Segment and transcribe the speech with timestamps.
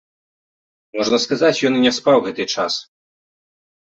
[0.99, 2.73] Можна сказаць, ён і не спаў гэты час.